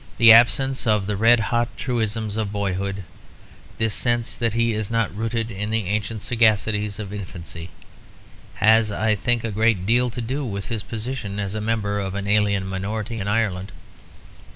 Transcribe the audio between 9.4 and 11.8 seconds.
a great deal to do with his position as a